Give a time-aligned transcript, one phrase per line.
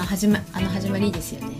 [0.00, 1.56] の始まあの始まりいいですよね。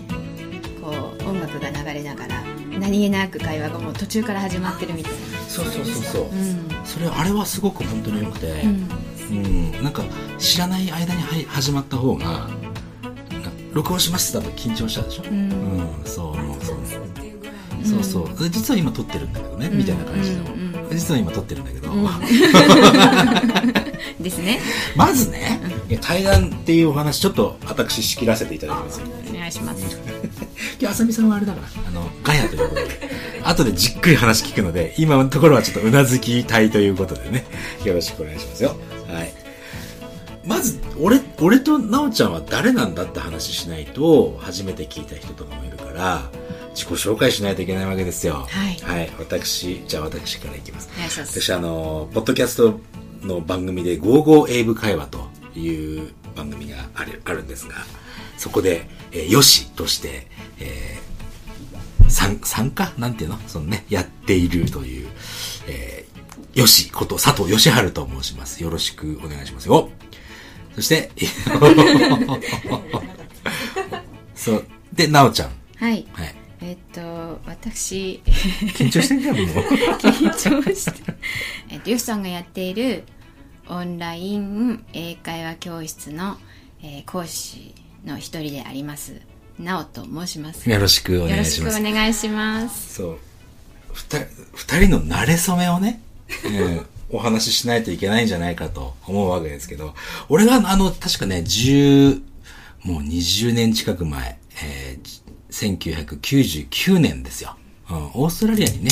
[0.81, 0.93] こう
[1.29, 2.41] 音楽が流れながら
[2.79, 5.19] 何気なく会話がもう途中から始まってるみたいな。
[5.47, 6.31] そうそうそうそう、うん。
[6.83, 8.89] それあれはすごく本当に良くて、うん。
[9.31, 9.33] う
[9.79, 10.03] ん、なんか
[10.39, 12.49] 知らない間にはい始まった方が
[13.73, 15.51] 録音しましただと緊張しちゃうでしょ、うん。
[15.51, 15.55] う
[16.01, 17.01] んそうそうそう。
[18.03, 20.43] そうで実は今撮ってるんだけどね、みたいな感じの、
[20.91, 21.89] 実は今撮ってるんだけど、
[24.19, 24.59] ですね。
[24.95, 25.59] まずね、
[25.97, 28.99] 対談っていうお話ちょっと私仕切らせていただきます。
[29.01, 29.97] よお願いします。
[30.79, 31.67] 今日あさみさんはあれだから。
[31.87, 32.87] あのガヤということで。
[33.43, 37.45] 後でじっくり話聞くので今のところはちょっとうなずきたいということでね。
[37.83, 38.75] よろしくお願いしますよ。
[39.07, 39.33] はい。
[40.45, 46.29] まず俺俺と奈緒ちゃんは誰なんだって話しないと初めて聞いた人とかもいるから
[46.73, 48.47] 自己紹介しないといけないわけですよ。
[48.49, 49.11] はい。
[49.19, 50.89] 私じゃあ私からいきます。
[51.17, 52.79] 私あのポッドキャスト
[53.21, 55.20] の番組で「ゴーゴー英語会話」と
[55.55, 57.75] いう番組があるあるんですが
[58.37, 60.27] そこで、えー、よしとして、
[60.59, 61.01] えー
[62.11, 63.37] 参参加なんていうの？
[63.47, 65.09] そのねやっているという、
[65.67, 68.61] えーよしこと佐藤義治と申します。
[68.61, 69.89] よろしくお願いしますよ。
[70.75, 71.09] そして
[74.35, 74.65] そう。
[74.93, 75.51] で奈緒ちゃん。
[75.77, 76.05] はい。
[76.11, 76.35] はい。
[76.61, 78.21] えっと私。
[78.25, 79.45] 緊張してんじゃんもう。
[79.99, 81.13] 緊張して。
[81.69, 83.03] えっとよしさんがやっている
[83.71, 86.35] オンライン英会話教室の、
[86.83, 87.73] えー講師
[88.05, 89.21] の一人であります
[89.57, 90.69] なおと申します。
[90.69, 92.95] よろしくおよろしくお願いします願いします。
[92.95, 93.17] そう。
[94.55, 96.01] 二人の馴れ初めをね、
[96.45, 99.93] うん お話ししないといけないんじゃないかと思うわけですけど、
[100.29, 102.21] 俺があの、確かね、10、
[102.83, 107.55] もう20年近く前、えー1999年ですよ。
[107.89, 108.91] うん、オーストラリアにね、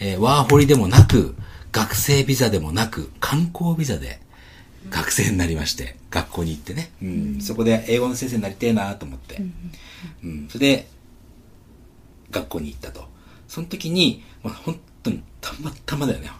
[0.00, 1.34] えーワーホリでもなく、
[1.76, 4.18] 学生ビザでもなく、観光ビザで
[4.88, 6.90] 学生になりまして、学校に行ってね。
[7.02, 9.42] うん、そこで英語の先生になりてえなと思って。
[10.24, 10.88] うん、それで、
[12.30, 13.06] 学校に行ったと。
[13.46, 16.30] その時に、まあ、本当にたまたまだよね。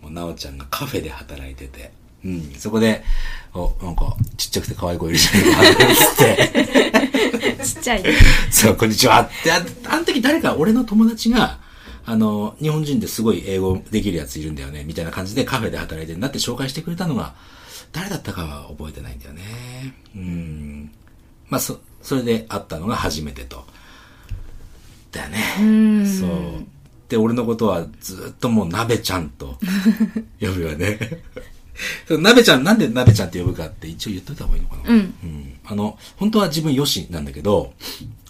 [0.00, 1.92] もう、なおちゃんがカフェで働いてて、
[2.24, 3.04] うん、そこで、
[3.52, 8.04] お、なんか、ちっちゃくて可愛い子いるじゃないか、つって、 ちっちゃい
[8.50, 11.60] そう、こんにちはって、ああの時誰か俺の友達が、
[12.08, 17.34] あの、日本人ですごい英語できるやついるんだよね、みたいな感じでカフェで働いてるんだって紹介してくれたのが、
[17.92, 19.42] 誰だったかは覚えてないんだよね。
[20.16, 20.90] うん。
[21.50, 23.62] まあ、そ、それで会ったのが初めてと。
[25.12, 26.06] だよね。
[26.06, 26.30] そう。
[27.10, 29.58] で、俺のことはずっともう鍋ちゃんと
[30.40, 30.98] 呼ぶよね。
[32.08, 34.82] 鍋ちゃん、なんで鍋ちゃんって呼ぶかって一応言っといた方がいいのかな。
[34.86, 35.58] うんうん。
[35.62, 37.74] あの、本当は自分よしなんだけど、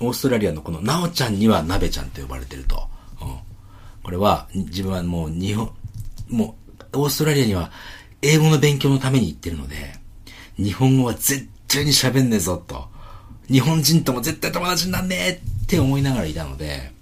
[0.00, 2.88] オーストラリアのこのなおちゃんには鍋ちゃんと呼ばれてると。
[4.02, 5.70] これは、自分はもう日本、
[6.28, 6.56] も
[6.92, 7.70] う、オーストラリアには
[8.22, 9.94] 英語の勉強のために行ってるので、
[10.56, 12.88] 日本語は絶対に喋んねえぞと。
[13.50, 15.30] 日本人とも絶対友達になんねえ
[15.64, 16.92] って思いながらいたので、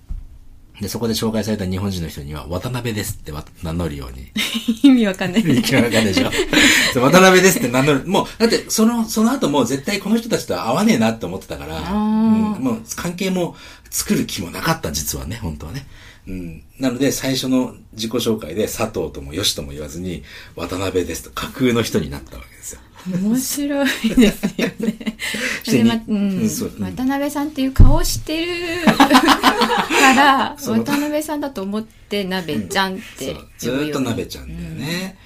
[0.81, 4.31] で、そこで紹介された日本人の人には、渡辺ですってわ名乗るように
[4.83, 6.31] 意味わかんないいやわかんないでしょ？
[7.01, 8.07] 渡辺ですって名乗る。
[8.07, 13.57] もう、だって、その、その後もう絶対この人たちとは会わねえなって思ってたから、うんもう関係も
[13.91, 15.87] 作る気もなかった、実はね、本当はね。
[16.29, 16.63] うん。
[16.79, 20.25] なので、最初の自己紹介で佐藤とも吉とも言わずに、
[20.57, 22.81] 渡辺ですと架空の人になったわけですよ。
[23.07, 23.87] 面白い
[24.17, 25.17] ですよね。
[25.67, 26.49] でまにうん。
[26.49, 33.49] 渡辺さんっていう顔をしてるから、渡辺さんだと思って、鍋ちゃんってそう。
[33.59, 35.17] ずーっと鍋ちゃんだよね。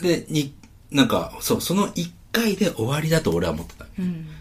[0.00, 0.52] で、に、
[0.90, 3.86] なんか、そう、その1回で終わりだと俺は思ってた。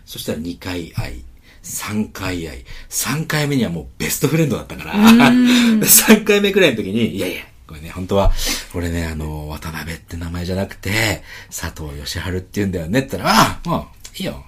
[0.05, 1.23] そしたら2回会い、
[1.63, 8.33] 3回会い、3回目にはもうベストフレンドだったから、 3回目くらいの時に、いやいや、これね、本当は、
[8.75, 14.33] 俺ね、あの、渡辺って名前じゃなくて、佐藤義治って言うんだよねって言ったら、ああ、もう、いいよ。
[14.33, 14.43] もう、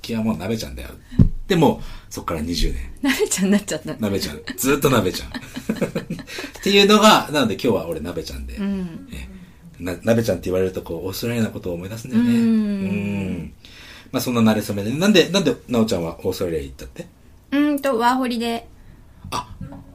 [0.00, 0.90] 気はもう鍋ちゃんだよ。
[1.48, 2.76] でも、そっから20年。
[3.02, 3.96] 鍋ちゃんになっちゃった。
[3.98, 4.40] 鍋ちゃん。
[4.56, 5.28] ずっと鍋ちゃん。
[5.28, 5.32] っ
[6.62, 8.56] ていうのが、なので今日は俺鍋ちゃんで。
[8.56, 9.28] ね
[9.80, 12.30] な鍋ちゃんって言われると、こう、オーストラリアのことを思い出すんだよね。
[12.30, 13.52] うん。
[14.12, 14.92] まあそんな慣れ初めで。
[14.92, 17.06] なんで、なんで、なおちゃんはオーストラリア行ったって？
[17.50, 18.68] うんと、ワーホリで。
[19.32, 19.48] あ、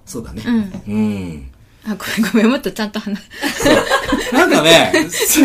[0.06, 0.44] そうだね。
[0.45, 0.94] うん。
[0.94, 1.51] うん。
[1.85, 3.19] あ、ごめんごめん、もっとちゃんと話。
[4.31, 5.41] なんかね、さ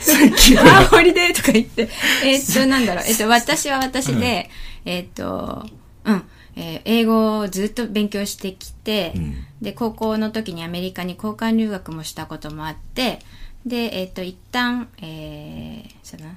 [0.00, 1.88] 最近ワーホリでとか言って。
[2.24, 3.04] えーっと、なんだろう。
[3.06, 4.50] えっと、私は私で、
[4.84, 5.66] えーっと、
[6.04, 6.22] うん。
[6.56, 13.18] えー英語をずっと勉強してきて、んで、高校の時にアメリカに交換留学もしたこともあって、
[13.66, 16.30] で、えーっと、一旦、えー、その、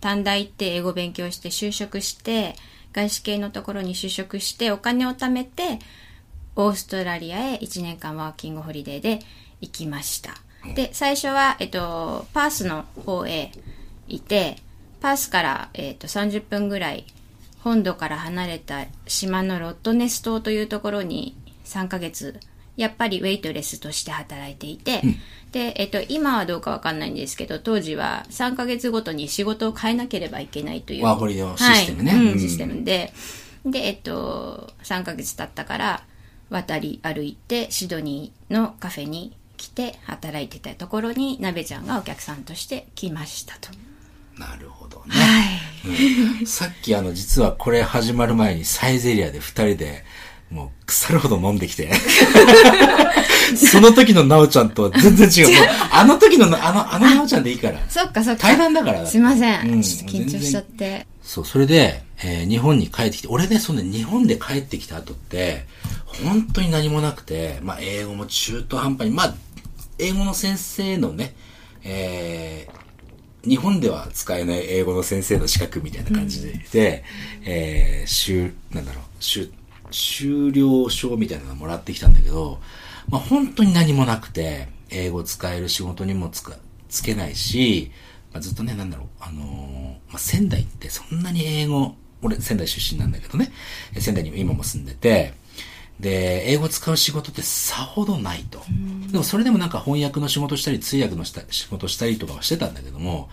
[0.00, 2.54] 短大行って英語勉強して就職して、
[2.92, 5.78] 外資系のところに就職して、お金を貯めて、
[6.66, 9.20] オーストラリアへ1年間ワーキングホリデーで
[9.60, 10.34] 行きました。
[10.74, 13.52] で、最初は、えっと、パースの方へ
[14.08, 14.56] いて、
[15.00, 17.06] パースから、えっと、30分ぐらい
[17.60, 21.34] 本土から離れた島のロットネス島というところに
[21.64, 22.38] 3ヶ月、
[22.76, 25.02] やっぱりウェイトレスとして働いていて、
[25.52, 31.04] で、えっと、今はどうかわかんないんですけど、当時は3ヶ月ごとに仕事を変えなければいけないという。
[31.04, 32.12] ワーホリのシステムね。
[32.12, 32.20] はい。
[32.20, 32.38] うんうん。
[32.38, 33.12] システムで、
[33.64, 36.02] で、えっと、3ヶ月経ったから、
[36.50, 43.70] 渡り歩いて、シドニーのカフェに来て働いてたところに、なべちゃんがお客さんとして来ましたと。
[44.38, 45.14] なるほどね。
[45.14, 46.46] はい。
[46.46, 50.04] さっきあの、実はこれ始まる前にサイゼリアで二人で、
[50.50, 51.90] もう腐るほど飲んできて。
[53.56, 55.56] その時のなおちゃんとは全然違う。
[55.56, 57.80] もうあの時のな、あの、あのなおちゃんでいいから。
[57.88, 58.42] そっかそっか。
[58.42, 59.72] 対談だからすいません。
[59.72, 61.06] うんちょっと緊張しちゃって。
[61.22, 65.66] そう、それで、えー日本に帰ってきて、俺ね、その日本で帰ってきた後って、
[66.24, 69.34] 本当に何もなくて、まあ、英語も中途半端に、まあ、
[69.98, 71.34] 英語の先生のね、
[71.84, 72.80] えー
[73.42, 77.04] 日本では使えない英語の先生の資格みたいな感じで、で、
[77.44, 79.50] えー、終、なんだろう、終、
[79.90, 82.60] 修了証みたいなのもらってきたんだけど、
[83.08, 86.56] まあ、本当に何もなくて、英語使える仕事にもつか、
[86.88, 87.90] つけないし、
[88.32, 93.52] まあ、ずっとね、なんだろう、あのーまあ、仙台ってそんなに英語、俺仙台出身なんだけどね、
[93.94, 95.32] え仙台に今も住んでて、
[96.00, 98.62] で、英語使う仕事ってさほどないと。
[99.10, 103.28] でもそれでもなんか翻訳の仕事したり、通訳のした仕事したりとかはしてたんだけども、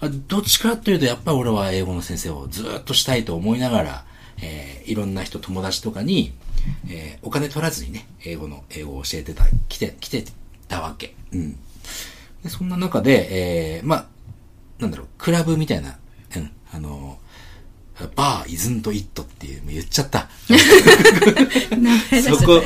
[0.00, 4.04] あどっちかというとやっぱり俺は英語の先生をずっとしたいと思いながら、
[4.42, 6.32] えーいろんな人、友達とかに、
[6.88, 10.24] えーお金取らずにね、英語の、英語を教えてた、来て、来て
[10.68, 11.14] たわけ。
[11.32, 11.52] うん。
[12.42, 14.06] で、そんな中で、えーまあ、
[14.78, 15.98] なんだろう、クラブみたいな、
[16.36, 17.18] うん、あの、
[18.08, 20.28] バーイズントイットっていう、もう言っちゃった。
[22.38, 22.62] そこ、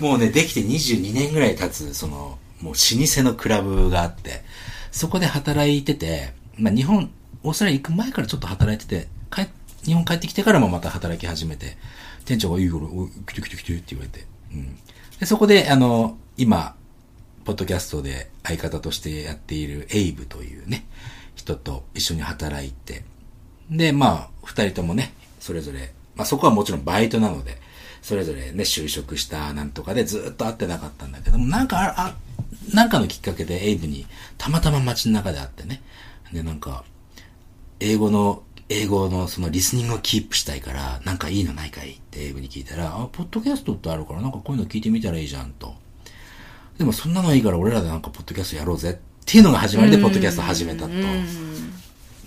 [0.00, 4.42] うん、もうね、できて22年ぐらい経つ、その、もう老舗のクラブがあって、
[4.90, 7.10] そこで働いてて、まあ日本、
[7.42, 9.48] オーストラリア行く前からちょっと働いてて、帰
[9.84, 11.76] 日本帰ってきてからもまた働き始めて、
[12.24, 14.76] 店長がいいよ、おい来て来て来てって言われて、うん。
[15.20, 16.74] で、そこで、あの、今、
[17.44, 20.84] ポッドキャストで相方としてやっているエイブというね、
[21.36, 23.04] 人と一緒に働いて、
[23.70, 27.58] で、まあ、二人ともね、それぞれ、まあそこはもちろんバイトなので、
[28.00, 32.14] それぞれね、就職したなんとかでずっと会ってなかったんだけども、なんかあ、あ
[32.72, 34.06] なんかのきっかけでエイブに
[34.38, 35.82] たまたま街の中で会ってね、
[36.32, 36.84] で、なんか、
[37.80, 41.92] 英語の、英語のそのリスニングをキープしたいから、なんかいいのないかい？
[41.92, 45.74] ってエイブに聞いたら、あ、ポッドキャストってあるから、なんかこういうの聞いてみたらいいじゃんと。
[46.78, 50.90] でもそんなのいいから俺らでなんかポッドキャストやろうぜっていうのが始まりで、ポッドキャスト始めたと。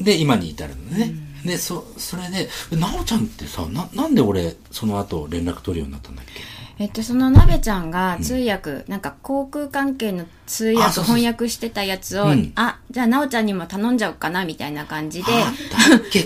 [0.01, 1.13] で、今に至るのね。
[1.45, 6.41] で、そ、それで、なおちゃんってさ、な、なんで俺、その後連絡取るようになったんだっけ？
[6.81, 11.15] えっと、そのなべちゃんが通訳、なんか航空関係の通訳、あそうそうそう。
[11.17, 12.53] 翻訳してたやつを、うん。
[12.55, 15.31] あ、じゃあなおちゃんにも頼んじゃおうかな、みたいな感じで、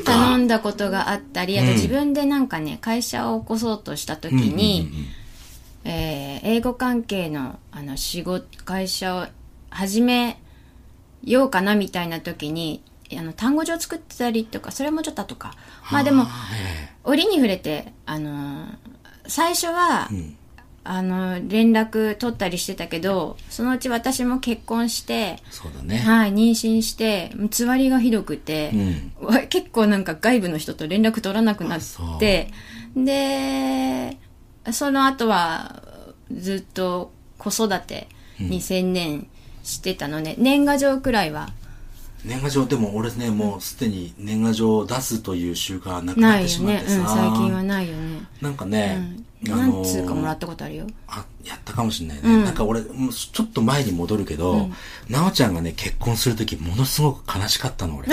[0.05, 1.75] 頼んだことがあったり、あとうん。
[1.75, 4.91] 自分でなんかね、会社を起こそうとした時に、
[5.85, 9.25] えー英語関係のあの仕事、会社を
[9.69, 10.39] 始め
[11.23, 12.83] ようかなみたいな時に、
[13.17, 15.53] あの単語帳作ってたりとか、それもちょっと後か。
[15.91, 16.25] まあでも、
[17.03, 18.93] 折に触れて、あのー
[19.25, 20.35] 最初は、ん。
[20.85, 25.97] あの、連絡取ったりしてたけど、そのうち私も結婚して、そうだね。
[25.99, 28.73] はい、妊娠して、つわりがひどくて、
[29.21, 31.79] わ結構なんか外部の人と連絡取らなくなっ
[32.19, 32.49] て、
[32.97, 34.17] で、
[34.73, 35.83] その後は
[36.33, 39.27] ずっと子育てに専念
[39.63, 41.49] してたので、年賀状くらいは
[42.25, 46.47] 年賀状、でも俺ね、もうすでに年賀状を出すという習慣はなくなって。
[46.47, 46.99] しまってさ。
[46.99, 48.21] うん、最近はないよね。
[48.41, 49.15] なんかね、
[49.45, 50.87] うん、何通かもらったことあるよ。
[51.07, 52.43] あ、やったかもしれないね。
[52.43, 54.69] なんか俺、もうちょっと前に戻るけど、
[55.09, 58.07] なおちゃんがね、結婚するときものすごく悲しかったの、俺。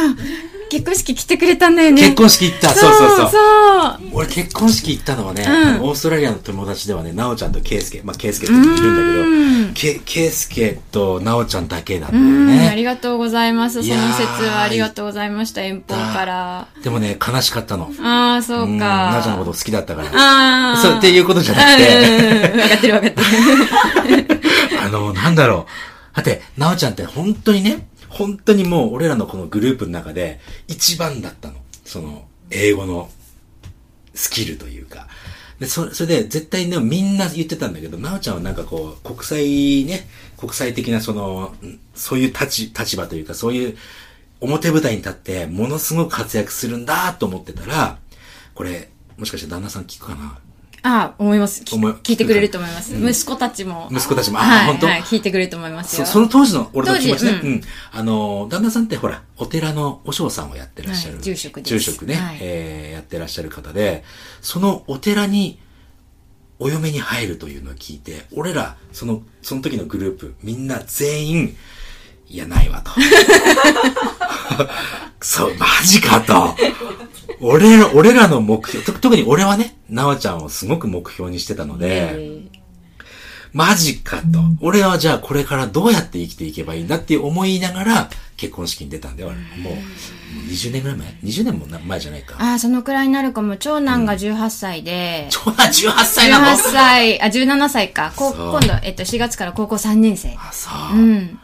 [0.71, 2.03] あ、結婚式来てくれたんだよね。
[2.03, 3.31] 結婚式行った、そうそうそう。
[3.31, 3.99] そう。
[4.13, 12.77] 俺結婚式行ったのはね、んあのオーストラリアの友達ではね、なおちゃんとケイスケ、まあケイスケっているんだけど、ケケイスケとなおちゃんだけなんだようん、あね。
[12.77, 13.83] りがとうございます。
[13.83, 15.63] その説はありがとうございました。
[15.63, 16.67] 遠方から。
[16.83, 17.91] でもね、悲しかったの。
[18.03, 19.11] ああ、そううんか。
[19.13, 20.09] なおちゃんのこと好きだったから。
[20.13, 20.77] ああ。
[20.77, 24.41] そう、っていうことじゃなくうんて、うんうん分かってる分かってる。
[24.85, 26.17] あの、なんだろう。
[26.17, 31.55] だって、なおちゃんって本当にね、本当にもう俺らのこのグループの中で一番だったの。
[31.85, 33.09] その、英語の
[34.15, 35.09] スキルというか。
[35.59, 41.55] で、そそれで絶対ね、みんな言ってたんだけど、なおちゃんはなんかこう、国際ね、国際的なその、
[41.95, 43.77] そういう立、立場というか、そういう
[44.41, 47.99] 表舞台に立って、ものすごく活躍するんだと思ってたら、
[48.55, 50.39] これ、もしかして旦那さん聞くかな？
[50.83, 51.63] あ思います。
[51.63, 52.95] 聞いてくれると思います。
[52.95, 53.89] 息子たちも。
[53.91, 54.87] 息子たちもあはい、本当？
[54.87, 56.07] はい、聞いてくれると思いますよ。
[56.07, 57.41] そその当時の俺の気持ちね。
[57.43, 57.61] うん。
[57.93, 61.15] あの、旦那さんってほら、お寺のお嬢さんをやってらっしゃる。
[61.15, 64.05] はい住職です住職ね、はいえーやってらっしゃる方で、
[64.41, 65.59] そのお寺に、
[66.59, 71.57] お嫁に入るというのを聞いて、俺ら、その、その時のグループ、みんな全員、
[72.31, 72.93] いや、ないわと。
[75.21, 76.55] そう、マジかと。
[77.41, 82.41] 俺ら、俺らの目標、と特に俺はね、なおちゃんをすごく目標にしてたので、え
[83.53, 84.39] マジかと。
[84.61, 89.31] 俺はじゃあこれからどうやって生きていけばいいんだって思いながら結婚式に出たんだよ。
[89.31, 92.37] 俺もうもう20年ぐらい前 ?20 年もな前じゃないか。
[92.39, 93.57] ああ、そのくらいになるかも。
[93.57, 98.13] 長男が18歳で、長男18歳なの？18歳、あ、17歳か。
[98.15, 100.37] 今度、えっと、4月から高校3年生。
[100.39, 100.97] あ、そう。
[100.97, 101.41] うん。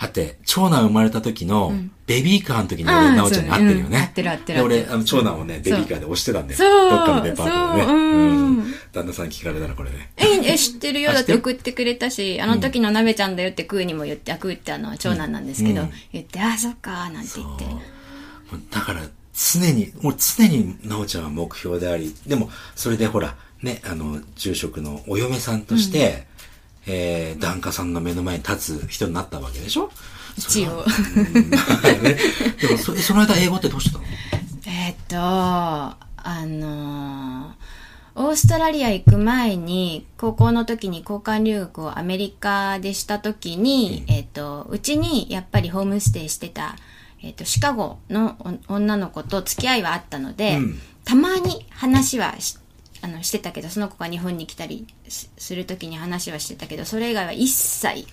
[0.00, 1.72] だって、長男生まれた時の、
[2.06, 3.98] ベビーカーの時に俺、なおちゃんに会ってるよね。
[3.98, 6.58] 会ってる会ってるで、俺、あの、長男をね、ベビーカーで押してたんだよ。
[6.58, 6.90] そう。
[6.90, 7.86] どっかのデパートでね。
[7.86, 7.96] そう。
[7.96, 8.74] うん。
[8.92, 10.12] 旦那さん聞かれたらこれね。
[10.16, 11.12] え、え、知ってるよ。
[11.14, 15.90] だって送ってくれたし、あの時の鍋ちゃんだよってクーにも言って、あ、クーってあの、長男なんですけど、うん。
[16.12, 17.64] 言って、あ、そっか、なんて言って。
[18.70, 19.02] だから、
[19.34, 26.26] 常に、もう常に、なおちゃんは目標であり、でも、それでほら、ね、あの、住職のお嫁さんとして、
[26.88, 29.90] えー、檀家さんの目の前に立つ人になったわけでしょ？
[30.36, 30.84] 一応。
[32.60, 34.04] でもそ、その間英語ってどうしてたの？
[34.66, 35.96] えーっと、あ
[36.46, 37.52] のー
[38.20, 46.74] オーストラリア行く前に、高校の時に交換留学をアメリカでした時に、えーっと、うちにやっぱりホームステイしてた、
[47.22, 48.36] えーっと、シカゴの
[48.68, 50.80] お女の子と付き合いはあったので、うん。
[51.04, 52.58] たまに話はし
[53.00, 58.06] あのしてたけど、その子が日本に来たりすする時に話はしてたけど、それ以外は一切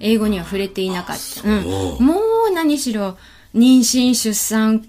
[0.00, 1.22] 英語には触れていなかった。
[1.22, 2.14] そううん、も
[2.50, 3.18] う何しろ、
[3.54, 4.86] 妊娠、出産、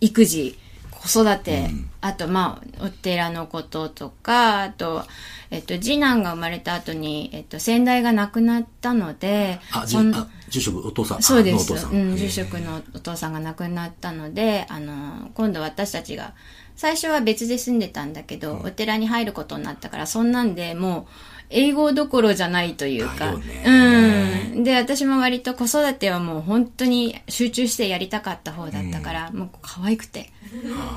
[0.00, 0.58] 育児、
[0.90, 1.70] 子育て、
[2.00, 5.04] あと、まあ、お寺のこととか、あと、
[5.50, 11.22] えっと、次男が生まれた後に、えっと、先代が亡くなったので、あ、じそんあ住職、お父さん。
[11.22, 11.72] そうです。
[11.72, 16.34] うん、住職のお父さんが亡くなったので、あの、今度私たちが、
[16.76, 21.12] 最初は別で住んでたんだけど、お寺に入ることになったから、そんなんでもう、
[21.52, 24.64] 英語どころじゃないというだか、うん。
[24.64, 30.30] で、私も割と子育てはもう本当に集中してやりたかった方だったから、もう可愛くて、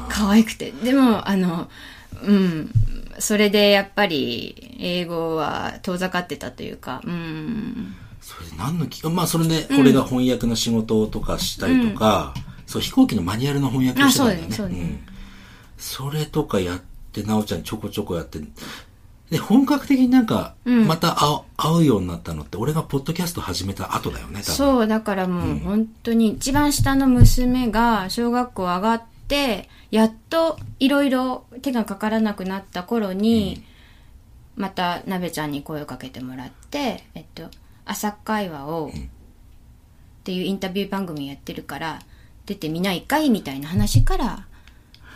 [0.09, 0.71] 可愛くて。
[0.71, 1.69] でも、あの、
[2.23, 2.71] うん、
[3.19, 7.95] それでやっぱり、英語は遠ざかってたというか、うん。
[8.21, 12.33] それ何のき、まあそれで俺が翻訳の仕事とかしたりとか、
[12.65, 14.47] そう飛行機のマニュアルの翻訳をしてたんだよね。
[14.49, 15.04] あそうですそうですん
[15.77, 16.79] それとかやっ
[17.11, 18.39] て、なおちゃんちょこちょこやって、
[19.29, 24.43] で、本格的になんか、また会う,、会うようになったのって、俺がポッドキャスト始めた後だよね。
[24.43, 33.63] そう、だからもう本当に一番下の娘が小学校上がって、やっといろいろ手がかからなくなった頃に、
[34.55, 37.49] また鍋ちゃんに声をかけてもらって、えっと、
[37.83, 41.99] 朝会話を、っていうインタビュー番組やってるから、
[42.45, 44.45] 出てみないかいみたいな話から、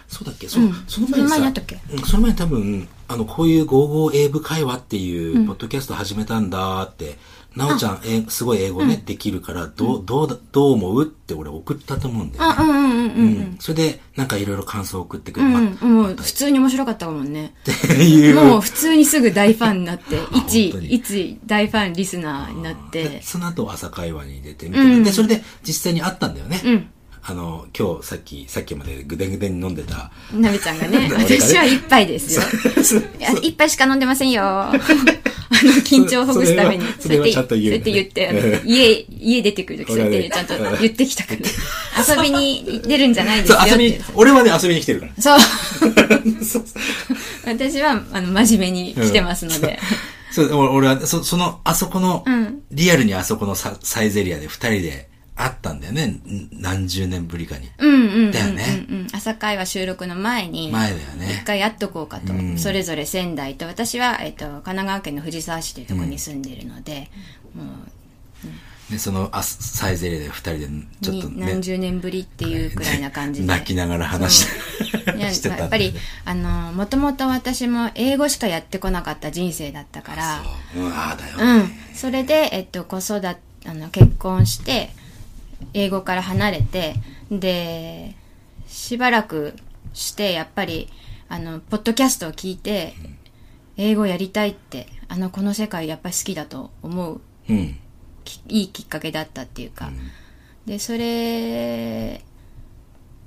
[0.10, 0.50] そうだっけ？
[0.50, 0.74] そう、うん。
[0.88, 1.80] その前にさその前にあったっけ？
[1.94, 7.18] うんその前に多分、あの、こういう55英語会話っていう、ポッドキャスト始めたんだって、
[7.56, 12.56] なおちゃん、えすごい英語ね、できるから、どう、どうだ、どう思うって俺送ったと思うんだよね。
[12.60, 12.98] あ、うんうんうんうん。
[12.98, 13.06] う
[13.42, 13.58] ん。
[13.60, 15.52] それで、なんかいろいろ感想を送ってくれる。
[15.86, 17.54] もう普通に面白かったもんね。
[17.62, 17.72] って
[18.04, 18.36] いう。
[18.36, 25.04] もう普通にすぐ大ファンになって、 一一大ファンリスナーになっでて、その後朝会話に出てみて、うん。
[25.04, 26.62] で、それで実際に会ったんだよね。
[26.64, 26.88] うん
[27.30, 30.10] あの、今日さっき、さっきまでぐでぐでに飲んでた。
[30.34, 32.42] なべちゃん がね、私は一杯ですよ。
[33.44, 34.44] 一杯しか飲んでませんよ。
[34.44, 34.80] あの、
[35.84, 36.86] 緊張をほぐすために。
[37.00, 42.16] それはそれはちゃんと言うそうやって言って、家、家出てくるときそうやってちゃんと言ってきたから。
[42.16, 45.14] 遊びに出るんじゃないですよっそう、遊び俺はね、遊びに来てるから。
[45.22, 45.38] そう。
[47.46, 49.78] 私は、あの、真面目に来てますので。
[50.32, 55.10] そう、俺俺は、そ、その、あそこの、うんリアルにあそこのササイゼリアで二人で
[55.40, 56.06] 会ったんだよね。
[56.06, 57.70] ん何十年ぶりかに。
[57.78, 58.32] うんうんうんうん。
[58.32, 61.44] だよねうん朝会話収録の前に、前だよ一ね。
[61.46, 67.10] 回やっとこうかと、うんそれぞれ仙台と私は、えっと神奈川県の藤沢市というところに住んでいるので、
[67.56, 67.64] も
[68.90, 70.70] で、そのあサイゼリアで二人で、う
[71.02, 74.48] ちょっとねに何、十年ぶりっていうくらいな感じで 泣きながら話し
[75.16, 75.94] いやしてたやっぱり
[76.26, 80.42] あのもともと私も英語しかやってこなかった人生だったから
[80.74, 80.84] そう。
[80.84, 81.38] うん、ああだよ。
[81.40, 84.92] うん、それで、えっと、子育てあの結婚して
[85.74, 86.96] 英語から離れて
[87.32, 88.16] で
[88.68, 89.56] しばらく
[89.94, 90.90] してやっぱり
[91.28, 92.94] あのポッドキャストを聞いて
[93.78, 97.76] 英語やりたいってあのこの世界やっぱり好きだと思ううん。
[98.24, 99.90] きいいきっかけだったっていうか、
[100.66, 102.24] でそれ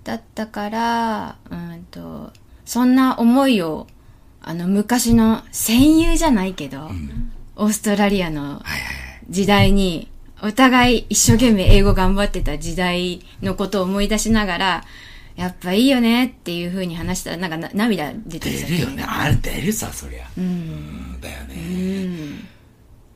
[0.04, 2.30] だったからうんと
[2.64, 3.88] そんな思いを
[4.44, 6.90] あの、昔の戦友じゃないけど、
[7.54, 8.62] オーストラリアの。
[9.30, 10.10] 時代に、
[10.42, 14.84] お互い一生懸命英語頑張ってた時代のことを思い出しながら、
[15.37, 19.04] やっぱいいよねっていう風に話したら、なんかな涙出て出るよね。
[19.06, 20.26] あれ出るさ、そりゃ。
[20.37, 20.44] うん。
[20.44, 20.46] う
[21.16, 21.56] ん、だようね。
[22.04, 22.49] ん。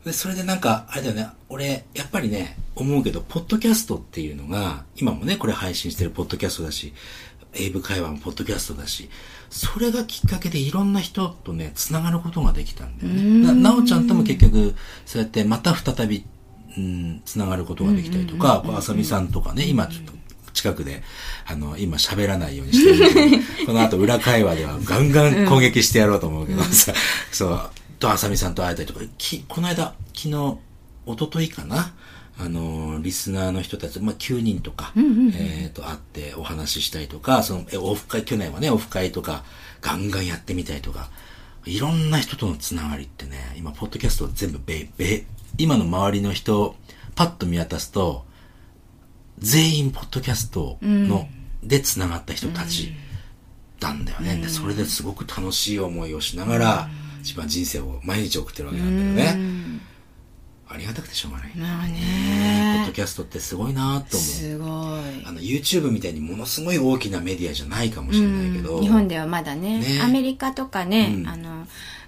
[0.05, 6.95] で、それでなんか、あれだよね、俺、やっぱりね、思うけど、ポッドキャストっていうのが、今もね、これ配信してるポッドキャストだし、
[7.55, 9.11] 英語会話もポッドキャストだし、
[9.51, 13.47] それがきっかけでいろんな人とね、繋がることができたんだよね。
[13.47, 16.25] な、なおちゃんとも結局、そうやってまた再び、
[16.77, 20.13] うん、繋がることができたりとか、こうあさみさんとかね、今ちょっと、
[20.53, 21.03] 近くで、
[21.47, 26.95] あの、今喋らないようにしてるけど、 この後裏会話ではガンガン攻撃してやろうと思うけどさ、
[27.31, 30.29] そう、とあさみさんと会えたりとか、き、この間、昨日、
[31.07, 31.93] 一昨日かな
[32.39, 34.93] あの、リスナーの人たち、まあ、9人とか、
[35.35, 39.45] えっ、と、会ってお話ししたりとか、その、えオフ会、去年はね、オフ会とか、
[39.81, 41.09] ガンガンやってみたりとか、
[41.65, 45.25] いろんな人とのつながりってね、今、ポッドキャスト全部べ、べ、
[45.59, 46.77] 今の周りの人、
[47.15, 48.25] パッと見渡すと、
[49.39, 51.29] 全員ポッドキャストの、
[51.63, 52.93] で繋がった人たち
[53.81, 54.37] なんだよね。
[54.37, 56.89] で、それですごく楽しい思いをしながら、
[57.21, 59.67] 自分は人生を毎日送ってるわけなんだよね。
[60.69, 61.53] ありがたくてしょうがない。
[61.57, 64.29] まあポッねドキャストってすごいなと思う。
[64.29, 64.69] すごい。
[65.25, 68.81] あの、YouTube みたいにものすごい大きなメディアじゃないかもしれないけど。
[68.81, 71.67] 日本ではまだねねアメリカとかね、うんあの、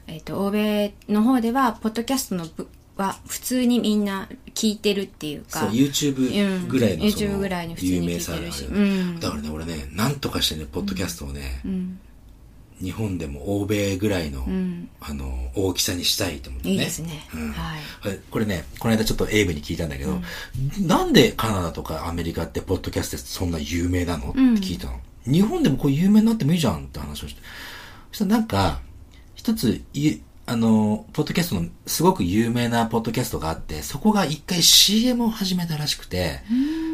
[0.09, 5.61] えっ、と、欧米の方では、ポッドキャストのぶは普通にみんな聞いてるっていうか。
[5.61, 7.11] そう、YouTube ぐらいのうん。
[7.11, 8.65] YouTube ぐらいに普通に有名聞いてるし。
[8.65, 9.21] さがある、うん。
[9.21, 12.01] だからね、俺ね、なんとかしてね、ポッドキャストをね、うん。
[12.81, 14.89] 日本でも欧米ぐらいの、ん。
[15.01, 16.75] あの、大きさにしたいと思ってね。
[16.75, 17.27] いいですね。
[17.35, 17.53] うん。
[17.53, 17.81] はい。
[18.31, 20.21] これね、この間ちょっとエイブに聞いたんだけど、
[20.81, 24.31] なんでカナダとかアメリカってポッドキャストってそんな有名なの？
[24.31, 25.01] って聞いたの。
[25.25, 27.43] 日本でもこう有名になってもいいじゃんって話をして。
[28.13, 28.81] そしたらなんか、
[29.35, 36.41] 一つい、あの、ポッドキャストのすごく有名なポッドキャストがあって、そこが一回 CM を始めたらしくて、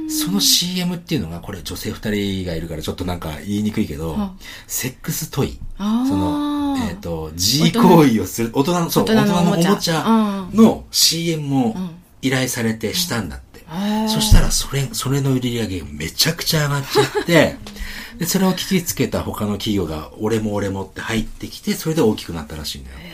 [0.09, 4.35] その CM っていうのが、これ女性二人がいるからちょっとなんか言いにくいけどは、
[4.67, 5.61] セックストイ。
[5.79, 10.49] その、えっ、と、G 行為をする、大人の、そう、大人のおもちゃ。
[10.53, 11.77] の CM も
[12.23, 13.65] 依頼されてしたんだって。
[14.09, 17.57] そしたら、それ、それの売り上げがめちゃくちゃ上がっちゃって、
[18.19, 23.14] で、それを聞きつけた他の企業が、俺も俺もって入ってきて、それで大きくなったらしいんだよ。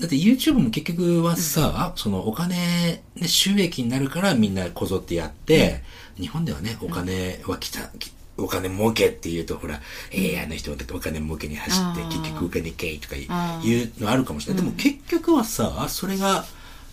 [0.00, 5.82] だって YouTube も結局はさ、そのお金、ね、収益になるからみんなこぞってやって、
[6.18, 13.28] 日本ではね、お金は来た、きお金儲けって言うと、ほら、ええあの人お金儲けに走って結局お金けいとかいう
[14.02, 14.64] のあるかもしれない。
[14.64, 16.44] でも結局はさ、それが、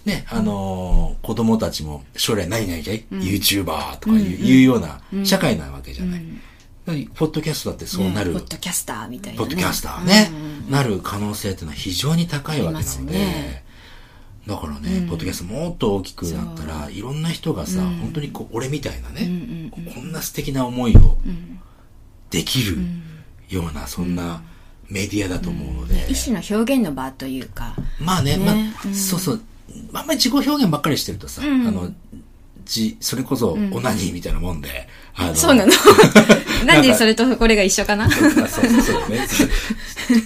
[0.05, 6.19] ね、あのー子供たちも将来何々じゃい、?YouTuber とかいう,、いうような社会なわけじゃない。
[6.19, 6.31] だか
[6.91, 8.33] らポッドキャストだってそうなる。
[8.33, 9.45] ポッドキャスターみたいな、ね。
[9.45, 10.31] ポッドキャスターね、
[10.69, 13.63] なる可能性っていうのは非常に高いわけなので、ね。
[14.47, 21.17] だからね、ポッドキャストもっと大きくなったら、いろんな人がさ、本当にこう、俺みたいなね、こうこんな素敵な思いを
[22.29, 22.77] できる
[23.49, 24.41] ような、そんな
[24.87, 27.75] メディアだと思うので、一種の表現の場というか。
[27.99, 28.73] まあね、ね。
[28.83, 29.41] まあ、そうそう、
[29.93, 31.91] あんまり自己表現ばっかりしてるとさ、あの、
[32.65, 35.71] じ、それこそ、オナニーみたいなもんで、あのそうなの
[36.65, 38.05] なんでそれとこれが一緒かな？
[38.05, 39.27] あそうそうそうだね。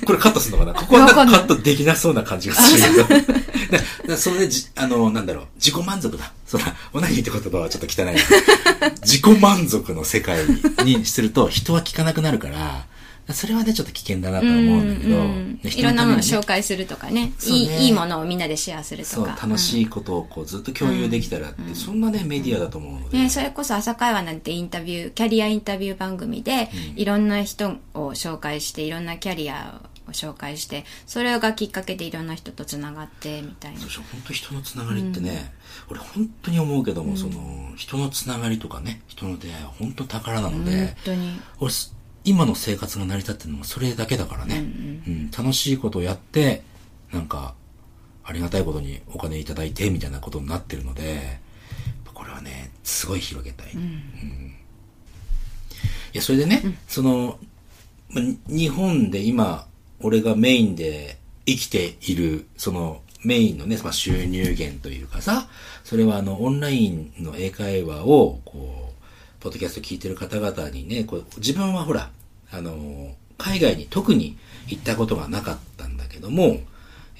[0.06, 0.80] これカットするのかな？
[0.80, 3.24] ここはカットできなそうな感じがするけど。
[3.72, 6.32] だだそれでじ、あの、なんだろう、自己満足だ。
[6.46, 8.91] そら、オナニーって言葉はちょっと汚いな。
[9.02, 10.39] 自己満足の世界
[10.86, 12.86] にすると人は聞かなくなるから、
[13.31, 17.27] それはね、ちょっと危険だなとは思うんだけど、うんねいろんなものを紹介するとかね。
[17.27, 17.33] ね。
[17.47, 19.38] いいいいものをみんなでシェアするとか。
[19.41, 23.17] 楽しいことをこうずっと共有できたらって、そんなね、メディアだと思うので。
[23.17, 33.79] ね、それこそ朝会話なんてインタビュー、キャリアインタビュー番組で、いろんな人を紹介して、いろんなキャリアを紹介して、それがきっかけでいろんな人とつながって、みたいな。
[33.79, 33.89] そう。
[33.89, 35.53] そう本当人のつながりってね、
[35.89, 41.39] 俺本当に思うけども、その、人のつながりとかね、人の出会いは本当宝なので、本当に。
[41.59, 44.59] 俺す今の生活が成り立ってるのもそれだけだからね、う
[45.09, 46.62] ん楽しいことをやって
[47.12, 47.55] なんか
[48.23, 51.39] ありがたいことにお金いただいてみたいなことになってるので
[52.13, 54.53] これはねすごい広げたい、うん。
[56.13, 57.39] いやそれでね、その、
[58.47, 59.65] 日本で今
[59.99, 65.47] 俺がメインで生きているそのメインのね、まあ、収入源というかさ
[65.83, 68.92] それはあのオンラインの英会話をこう
[69.43, 72.10] ポッドキャスト聞いてる方々にね、こう自分はほら、
[72.51, 76.62] あのー海外に特に行ったことがなかったんだけども、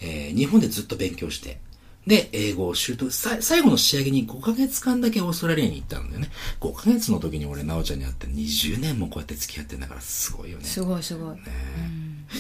[0.02, 1.60] えー日本でずっと勉強して、
[2.08, 6.30] で、英語を習得、さ最後の仕上げに5ヶ月間だけオーストラリアに行ったんだよね。
[6.62, 10.64] 5ヶ月の時に俺、なおちゃんに会って20年もこうやって付き合ってんだからすごいよね。
[10.64, 11.36] すごいすごい。
[11.36, 11.42] ね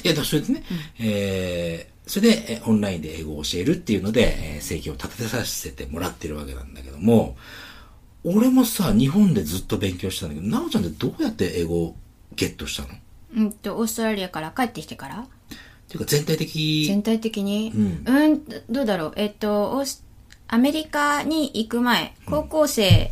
[0.04, 0.64] いや、だそれでね、
[1.00, 7.36] えーそれで、えーオンラインで英語を教えるっていうので、えー生計を立てさせてもらってるわけなんだけども、
[8.24, 11.96] 俺もさ、日本でずっと勉強したんだけど、なおちゃんってどうやって英語を
[12.36, 12.90] ゲットしたの？
[12.90, 12.92] っ
[13.36, 15.28] うんと、オーストラリアから帰ってきてから。
[15.88, 17.72] ていうか全体的、全体的に？
[17.76, 18.04] うん。
[18.08, 19.14] うん、どうだろう？
[19.18, 20.04] えっと、オース
[20.48, 23.12] アメリカに行く前、高校生、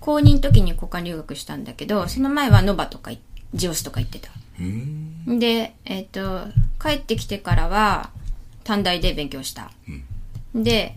[0.00, 3.20] 高2の時に交換留学したんだけど、その前はノバとかい、
[3.54, 4.30] ジオスとか行ってた。
[5.26, 6.46] で、えっと、
[6.82, 8.10] 帰ってきてからは、
[8.64, 9.70] 短大で勉強した。
[10.54, 10.96] で、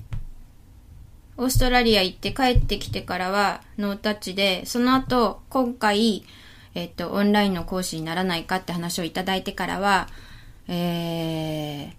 [1.42, 6.24] オーストラリア行って帰ってきてからはノータッチで、その後、今回、
[6.76, 10.08] えっと、オンラインの講師にならないかって話をいただいてからは、
[10.68, 11.96] え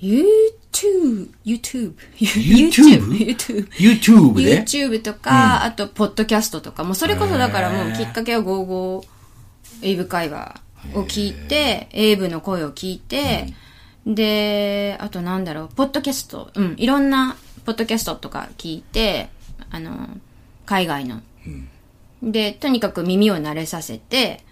[0.00, 3.08] ー、YouTube、YouTube、YouTube?
[3.08, 9.04] YouTube、YouTube で？YouTube とか、あと、ポッドキャストとか、もうそれこそだからもうきっかけは55
[9.82, 10.60] 英語会話
[10.94, 13.46] を聞いて、英語の声を聞いて、
[14.06, 17.36] で、あとなんだろう、ポッドキャスト、うん、いろんな
[17.70, 19.28] ポッドキャストとか聞いて、
[19.70, 20.08] あの、
[20.66, 21.20] 海外の。
[22.20, 24.42] で、とにかく耳を慣れさせて、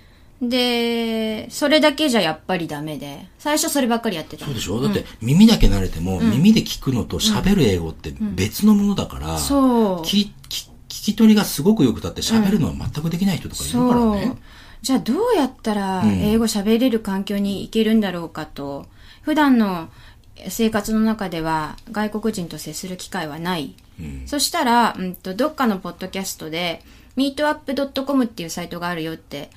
[0.40, 4.52] で、それだけじゃやっぱりダメで、最初そればっかりやってたの。
[4.52, 4.80] そうでしょ？
[4.80, 10.02] だって耳だけ慣れても、耳で聞くのと喋る英語って別のものだから、そう。
[10.02, 14.14] 聞聞聞き取りがすごく良くたって喋るのは全くできない人とかいるからそう。
[14.14, 14.36] ね。。
[14.80, 18.86] じゃあどうやったら英語喋れる環境に行けるんだろうかと、
[19.22, 19.88] 普段の
[20.48, 23.74] 生活の中では外国人と接する機会はない。
[24.26, 26.82] そしたら、うんと、どっかのポッドキャストで、
[27.16, 29.50] meetup.com っていうサイトがあるよって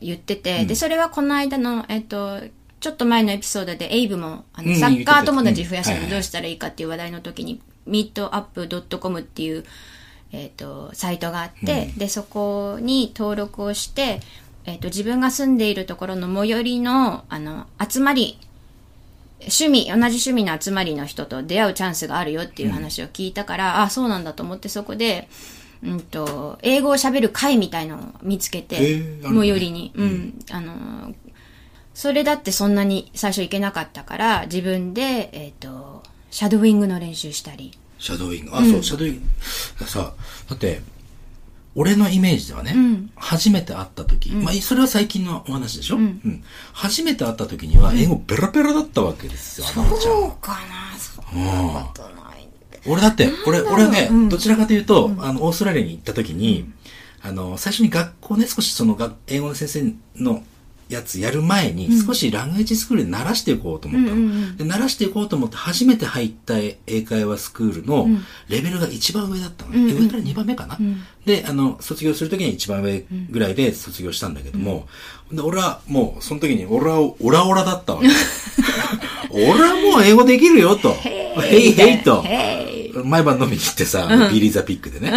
[0.00, 2.40] 言ってて、で、それはこの間の、えっと、
[2.80, 5.92] ちょっと前のエピソードでエイブも、あの、うんサッカー友達増やすうん。
[5.94, 9.64] はいはいにどうしたらいいかっていう話題の時に、meetup.com っていう、
[10.32, 14.20] えっ、と、サイトがあって、で、そこに登録をして、
[14.64, 18.38] えっ、と、自分が住んでいるところの最寄りの、あの、集まり、
[19.40, 25.28] 趣味、同じ趣味の集まりの人と出会うチャンスがあるよっていう話を聞いたから、あ、そうなんだと思ってそこで、
[25.82, 29.92] うんと、英語を喋る会みたいのを見つけへて、ーあるのね最寄りに。
[29.94, 30.38] うん。
[30.50, 31.14] あの、
[31.94, 37.72] それだってそんなに最初行けなかったから、自分で、えっ、と、シャドウイングの練習したり。
[37.98, 38.56] シャドウイング。
[38.56, 39.22] あ、そう、シャドウイン
[39.78, 39.84] グ。
[39.84, 40.14] さ、
[40.48, 40.80] だって、
[41.76, 42.74] 俺のイメージではね、
[43.16, 46.42] 初めて会った時、まあ、それは最近のお話でしょ、うん。
[46.72, 50.22] 初めて会った時には、英語ベラベラだったわけですよ、あのちゃん。
[50.22, 50.30] は。
[50.36, 52.48] かなそんなことない。
[52.86, 56.70] 俺だって、俺、俺ね、どちらかというと、あの、オーストラリアに行った時に、
[57.22, 60.42] あの、最初に学校ね、少しそのが、英語の先生の
[60.88, 64.56] やつやる前に、少しラングエージスクールで慣らしていこうと思ったの。
[64.56, 66.54] で、慣らしていこうと思って、初めて入った
[66.86, 68.08] 英会話スクールの
[68.48, 69.92] レベルが一番上だったのね。
[69.92, 70.78] で上から2番目かな。
[71.24, 74.86] で、あの、卒業する時に一番上ぐらいで卒業したんだけども、
[75.32, 78.08] で俺はもう、その時に、俺は、オラオラだったわけ。
[79.30, 80.94] 俺はもう英語できるよと。
[81.42, 82.24] ヘイヘイと。
[83.04, 85.12] 毎晩飲みに行ってさ、ビリーザピックでね。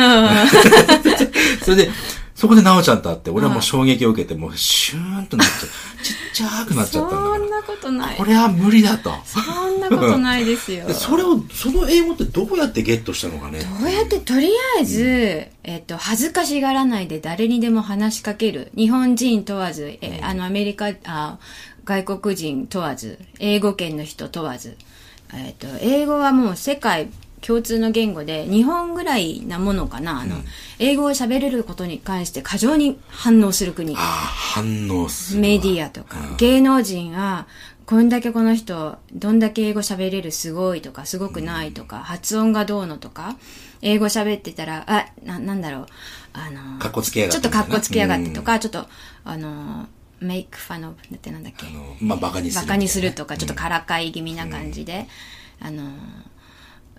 [1.63, 1.91] それで、
[2.39, 5.69] そこでナオちゃんと会って、俺はもう衝撃を受けて、もうシューンとなっちゃう。
[6.01, 7.37] ちっちゃくなっちゃったんだから。
[7.37, 8.23] そんなことないこ。
[8.23, 9.13] れは無理だと。
[9.25, 10.87] そんなことないですよ。
[10.87, 13.59] でそれを、その英語ってどうやってゲットしたのかね。
[13.81, 14.47] どうやってとり
[14.77, 18.71] あえず、えっと、恥ずかしがらないで誰にでも話しかける。
[18.73, 21.39] 日本人問わず、えあの、アメリカ、あ
[21.83, 24.77] 外国人問わず、英語圏の人問わず。
[25.33, 27.09] えっと、英語はもう世界
[27.41, 30.21] 共通の言語で、日本ぐらいなものかな。
[30.21, 30.37] あの、
[30.79, 33.95] 英語を喋れることに関して過剰に反応する国。
[33.95, 35.41] 反応するわ。
[35.41, 37.47] メディアとか、芸能人は、
[37.85, 43.35] こんだけこの人、どんだけ英語喋れるすごいとか、すごくないとか、発音がどうのとか、
[43.81, 45.85] 英語喋ってたら、あ、な、なんだろう、
[46.33, 48.85] あの、かっこつけやがってちょっとかっこつけやがってとか、ちょっと、
[49.23, 49.87] あの、
[50.19, 51.65] make fun of、だってなんだっけ。
[51.65, 51.69] あ。
[51.71, 52.61] の、まあ、バカにする。
[52.61, 55.07] バカにするとか、ちょっとからかい気味な感じで、
[55.59, 55.91] あの、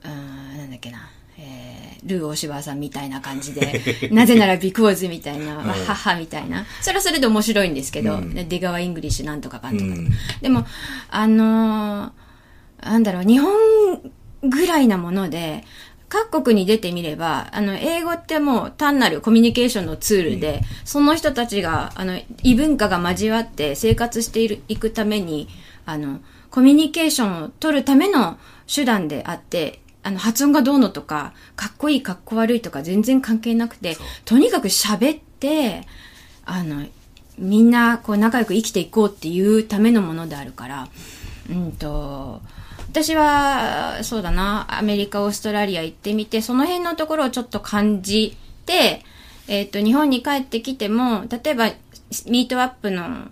[0.05, 1.09] うーん、なんだっけな、
[1.39, 3.81] えー、ルー大柴さんみたいな感じで、
[4.13, 6.67] なぜなら because みたいな、わははみたいな。
[6.81, 9.91] それはそれで面白いんですけど、で出川イングリッシュなんとかかんとか。
[9.91, 10.11] うん。
[10.41, 10.67] でも、
[11.11, 12.11] あのー
[12.83, 13.53] なんだろう、日本
[14.43, 15.65] ぐらいなもので、
[16.09, 25.49] 各国に出てみれば、あの、英語ってもう単なるコミュニケーションのツールで、その人たちが、あの、異文化が交わって生活している、いくために、
[25.87, 28.39] あの、コミュニケーションを取るための
[28.73, 35.87] 手段であって、あの、発音がどうのとか、かっこいい、かっこ悪いとか全然関係なくて、とにかく喋って、
[36.45, 36.87] あの、
[37.39, 40.89] みんな、こう、仲良く生きていこうっていうためのものであるから、
[41.51, 42.41] うんと、
[42.91, 48.37] 私は、そうだな、アメリカ、オーストラリア行ってみて、その辺のところをちょっと感じ
[48.67, 49.05] て、
[49.49, 51.67] えっ、と、日本に帰ってきても、例えば、
[52.27, 53.29] ミートアップの、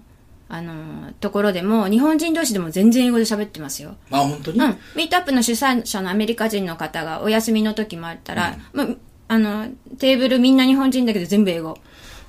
[0.50, 3.96] あの、ところでも、日本人同士でも全然英語で喋ってますよ。
[4.10, 4.78] あ、本当に、うん。
[4.96, 8.88] ミートアップの主催者のアメリカ人の方がお休みの時もあったら、まあ、
[9.28, 11.76] あの、テーブルみんな日本人だけど全部英語。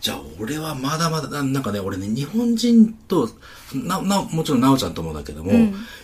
[0.01, 3.29] じゃあ、俺はまだまだ、ななんかね、俺ね、日本人と、
[3.73, 5.51] な、な、もちろん、なおちゃんともだけども、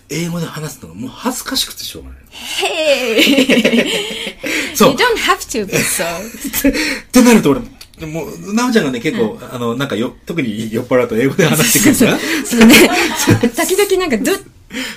[0.10, 2.20] 英語で話すのがもう恥ずかしくてしょうがない。
[2.32, 3.16] Hey!
[4.76, 6.04] そう You don't have to be so.
[7.08, 7.62] ってなると俺、
[8.02, 12.76] もう、なおちゃんがね、結構、あの、なんかよ、特に酔っ払うと英語で話してくるから、そうね。
[13.56, 14.32] 時々なんかど、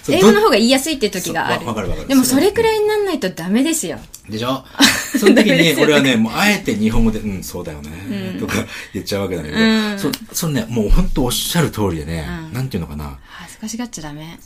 [0.09, 2.03] 英語の方が言いやすいっていう時があそうわわかるわかる。
[2.03, 2.09] る。
[2.09, 3.99] でもそれくらいになんないとダメですよ。
[4.29, 4.65] でしょ？
[5.19, 8.55] その時に俺はね、もうあえて日本語で、うん、そうだよね、とか
[8.93, 9.99] 言っちゃうわけだけど、うん。
[9.99, 14.39] そ、そのね、もう本当おっしゃる通りでね、なんていうのかな、恥ずかしがっちゃダメ。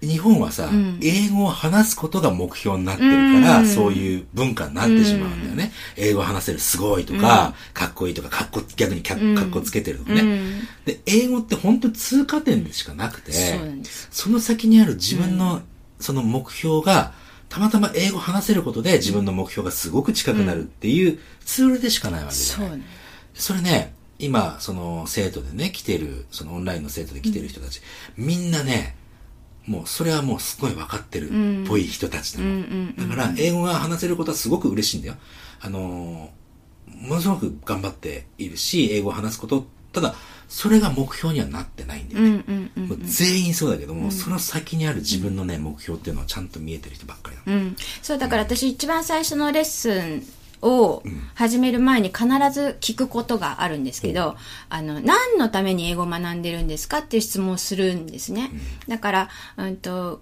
[0.00, 5.72] 日本はさ、英語を話すことが目標になってるから、そういう文化になってしまうんだよね。
[5.96, 13.32] 英語を話せるすごいとか、かっこいいとか、かっこ、逆にかっかっこつけてるとかね、で、英語って本当通過点でしかなくて、
[14.10, 15.62] その先にある自分の、
[15.98, 17.12] その目標が、
[17.48, 22.82] たまたま英語話せることで自分の目標がすごく近くなるっていうツールでしかないわけじゃない。
[23.34, 27.80] それね、今、その生徒でね、来てる、そのオンラインの生徒で来てる人たち、
[28.16, 28.96] みんなね、
[29.68, 33.08] もうそれはもうすごい分かってるっぽい人たちなの。
[33.08, 35.14] だから、英語が話せることはすごく嬉しいんだよ。
[35.60, 36.38] あのー
[37.00, 40.14] ものすごく頑張っているし、英語を話すこと、ただ、
[40.48, 42.28] それが目標にはなってないんだよね。
[42.28, 42.88] うんうんうん。
[42.88, 47.64] もう全員そうだけども、その先にある自分のね、目標っていうのはちゃんと見えてる人ばっかりなの。
[47.64, 47.76] うん。
[48.02, 50.22] そう、だから私一番最初のレッスン
[50.62, 51.02] を
[51.34, 54.36] 始める前に必ず聞くことがあるんですけど、
[54.68, 58.50] あの、何のために英語を学んでるんですかっていう質問をするんですね。
[58.88, 60.20] だから、うんと、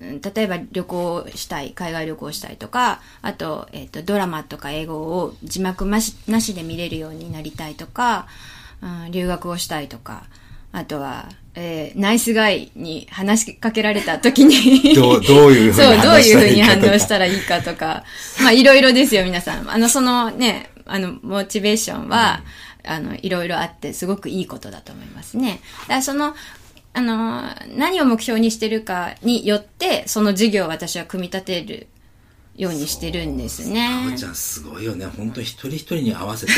[0.00, 8.26] うん例えば旅行したい、海外旅行したいとか、あと、えっ、と、ドラマとか英語を字幕なしなしで見れるようになりたいとか、
[8.80, 10.24] うん留学をしたいとか、
[10.72, 11.28] あとは、
[11.60, 18.04] えーナイスガイに話しかけられた時にどうどういうふうにそう、どういうふうに反応したらいいかとか、
[18.40, 19.68] まあいろいろですよ、皆さん。
[19.68, 22.42] あの、そのね、あの、モチベーションは、
[22.84, 25.60] あの、いろいろあって、すごくいいことだと思いますね。
[25.82, 26.36] だからその、
[26.94, 27.42] あの、
[27.76, 31.88] 何を目標にしてるかによって、その授業を私は組み立てる
[32.58, 33.88] ようにしてるんですね。
[34.18, 35.06] ちゃんすごいよね。
[35.06, 36.52] 本当一人一人に合わせて、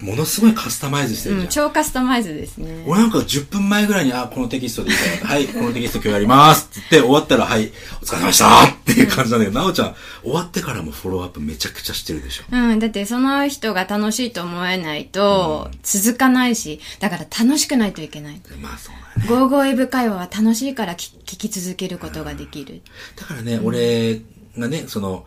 [0.00, 1.44] ものすごいカスタマイズしてるじゃん。
[1.44, 2.82] うん、超カスタマイズですね。
[2.88, 12.44] 俺なんか10分前ぐらいに、あ、このテキストでいいから、はい、このテキスト今日やりますって言って、終わったら、はい、お疲れ様でしたっていう感じなんだけど、なおちゃん、終わってからもフォローアップめちゃくちゃしてるでしょ。
[12.50, 18.40] うん、だってその人が楽しいと思えないと続かないし、だから楽しくないといけない。
[18.62, 19.28] まあそうだね。
[19.28, 22.82] ゴーゴーエブ会話は楽しいから聞聞き続けることができる。
[23.16, 24.20] だからね、俺
[24.56, 25.26] がね、その、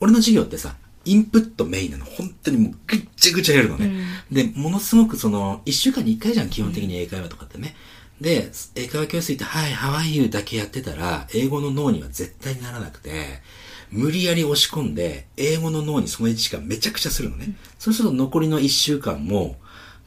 [0.00, 2.04] 俺の授業ってさ、インプットメインなの。
[2.04, 3.90] 本当にもうぐっちゃぐちゃやるのね。
[4.30, 7.74] で、ものすごくその、一週間に一回じゃん、基本的に英会話とかってね。
[8.20, 13.42] で、英会話教室行って、はい、How are you だけやってたら、英語の脳には絶対にならなくて、
[13.90, 17.54] 無理やり押し込んで、英語の脳にその1時間めちゃくちゃするのね。
[17.78, 19.56] そうすると残りの1週間も、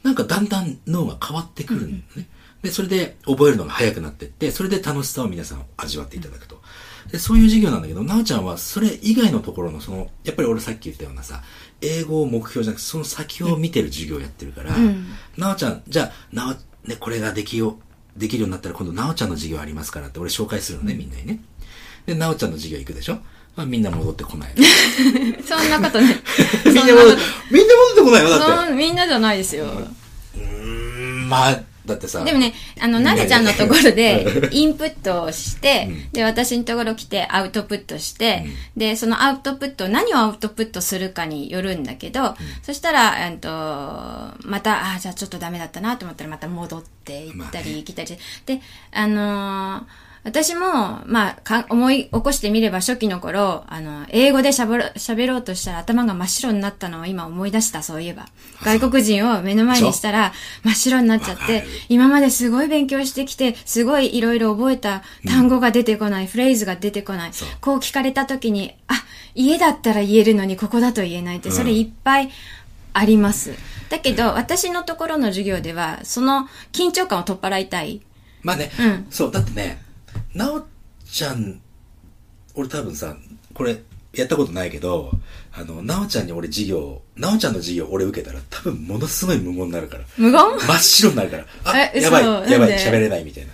[0.02, 2.02] なんかだんだん脳が変わってくるのね。
[2.62, 6.60] で、それで覚えるのが早くなってって、それで楽しさを皆さん味わっていただくと。
[7.10, 11.42] で、そういう授業なんだけど、なおちゃんはそれ以外のところの、その、やっぱり俺さっき言ったようなさ、
[11.80, 14.76] 英語を目標じゃなくて、その先を見てる授業をやってるから、
[15.36, 16.48] なおちゃん、じゃあ、な
[16.84, 17.78] お、ね、これができよ
[18.16, 21.40] う、できるようになったら今度なおちゃんの授業ありますからって俺紹介するのね、みんなにね。
[22.06, 23.18] で、なおちゃんの授業行くでしょ？
[23.56, 24.54] まあみんな戻ってこない。
[25.46, 26.16] そんなことない。
[26.66, 28.72] みんな戻って、みんな戻ってこないよ、だって。
[28.74, 29.64] みんなじゃないですよ。
[29.66, 32.24] うーん、まあ、だってさ。
[32.24, 38.44] でもね、あの、なでちゃんのところで、インプットをして、で、私のところ来てアウトプットして、
[38.76, 58.26] で、そのアウトプット、何をアウトプットするかによるんだけど、そしたら、えっと、また、あ、じゃあちょっとダメだったなと思ったら、また戻って行ったり来たりして、で、あのー私も、まあ、か思い起こしてみれば初期の頃、あの、英語で喋ろうとしたら頭が真っ白になったのを今思い出した、そういえば。
[58.64, 60.32] 外国人を目の前にしたら
[60.64, 67.30] 真っ白になっちゃって今まですごい勉強してきて、すごいいろいろ覚えた単語が出てこない、フレーズが出てこない。
[67.60, 68.94] こう聞かれた時に、あ、
[69.36, 72.30] 家だったら言えるのにここだと言えないって、それいっぱい
[72.94, 73.54] あります。
[73.90, 78.00] だけど、私のところの授業では、その緊張感を取っ払いたい。
[78.42, 79.85] まあね、うんそう、だってね、
[80.34, 80.66] なお
[81.04, 81.60] ちゃん、
[82.54, 83.16] 俺多分さ、
[83.54, 83.78] これ、
[84.12, 85.10] やったことないけど、
[85.52, 90.04] あの、なおちゃんに俺授業、なおちゃんの授業俺受けたら多分ものすごい無言になるから。
[90.16, 90.40] 無言？
[90.58, 91.46] 真っ白になるから。
[91.64, 93.52] あ、えやばい、嘘やばい、喋れないみたいな。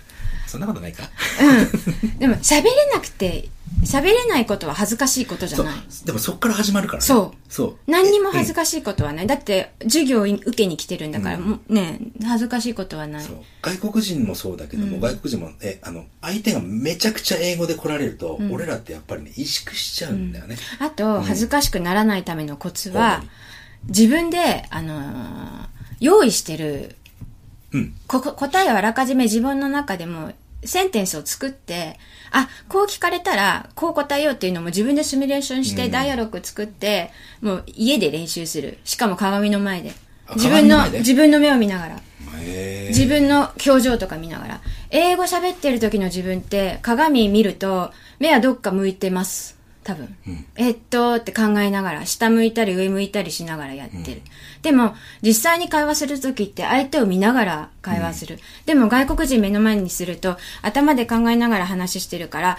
[0.53, 1.09] そんなことないか
[1.41, 2.19] うん。
[2.19, 3.49] でも、喋れなくて
[3.81, 5.75] 喋れないことは恥ずかしいことじゃない。
[6.05, 7.05] でもそっから始まるからね。
[7.05, 7.51] そう。
[7.51, 7.77] そう。
[7.87, 9.27] 何にも恥ずかかしいことはない。
[9.27, 13.23] だって、授業を受けに来てるんだから、もうね、恥ずかしいことはない。
[13.23, 20.55] そう外国人もそうだけども、外国人も、え、あの、相手がめちゃくちゃ英語で来られると、俺らってやっぱりね、萎縮しちゃうんだよね。
[20.77, 23.23] あと、恥ずかしくならないためのコツは、
[23.87, 26.97] 自分で、あのー用意してる、
[27.71, 27.95] うん。
[28.07, 30.33] ここ答えをあらかじめ自分の中でも、
[30.65, 31.99] センテンスを作って、
[32.31, 38.79] あ、こう聞かれたら、こう答えようっていうのも自分でシミュレーションして、ダイアログ作って、もう家で練習する。
[38.83, 39.93] しかも鏡の前で。
[40.27, 42.01] あ自分の自分の目を見ながら。
[42.89, 44.61] 自分の表情とか見ながら。
[44.89, 49.57] 英語喋ってる時の自分って鏡見ると目はどっか向いてます。
[49.83, 50.15] 多分。
[50.55, 54.21] えっとって考えながら、下向いたり上向いたりしながらやってる。
[54.63, 58.39] でも、実際に会話する時って相手を見ながら会話する。
[58.65, 62.57] でも外国人目の前にすると頭で考えながら話してるから、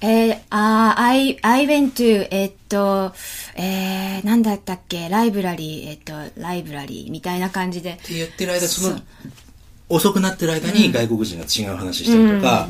[0.00, 3.14] えー、あー I, I went to, えっと、
[3.54, 7.92] えー、なんだったっけ、ライブラリー、えっと、ライブラリーみたいな感じで。
[7.92, 9.00] って言ってる間、その、
[9.94, 12.68] 遅くなってる間に外国人が違う話したりとか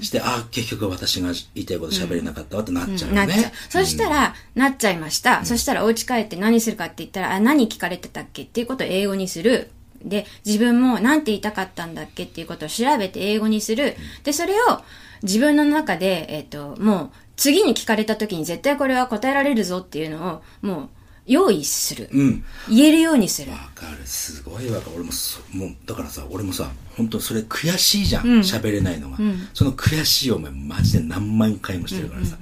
[0.00, 3.52] して、あ、結局私が言いたいこと喋れなかったわってなっちゃうよなっちゃうね。。
[3.68, 5.44] そしたら、なっちゃいました。
[5.44, 9.70] そしたら、お家帰って何するかって言ったら、あ、何聞かれてたっけっていうことを英語にする。
[10.02, 13.96] で、自分も何て言いたかったんだっけっていうことを調べて英語にする。
[14.24, 14.80] で、それを
[15.22, 20.88] 自分の中で、えっ、と、もう、次に聞かれた時に絶対これは答えられるぞっていうのを、もう、
[21.26, 22.08] 用意する。
[22.12, 22.44] うん。
[22.68, 23.52] 言えるようにする。
[23.52, 23.98] わかる。
[24.04, 24.96] すごいわかる。
[24.96, 28.24] 俺もそ、もう、だからさ、俺もさ、本当それ悔しいじゃん。
[28.40, 29.16] 喋、れないのが、
[29.54, 32.36] その悔しい思い、マジで何万回もしてるからさ。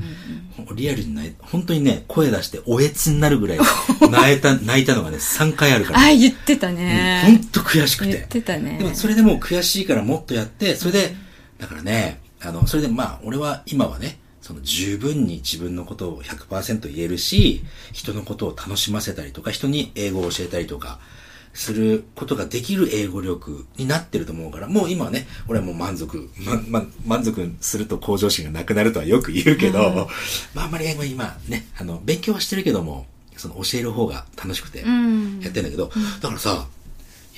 [0.74, 3.58] リアルに泣い本当にね、声出しておえつになるぐらい
[4.10, 6.00] 泣いた、泣いたのがね、3回あるから。
[6.00, 7.40] あ、言ってた本ね。
[7.52, 8.12] 当悔しくて。
[8.12, 11.16] 言ってたねでもそれでもう悔しいからもっとやって、それで、
[11.58, 14.18] だからね、あの、それでまあ、俺は今はね、
[14.50, 20.98] その十分に自分のことを100%言えるし、人のことを楽しませたりとか、人に英語を教えたりとか、
[21.54, 26.30] することができる英語力になってると思うから、もう今はね、俺はもう満足、
[26.68, 30.08] ま、ま、満足すると向上心がなくなるとはよく言うけど、
[30.52, 35.38] まああんまり英語今ね、あの、勉強はしてるけども、その教える方が楽しくてやん。
[35.38, 36.66] ってんだけど、だからさ、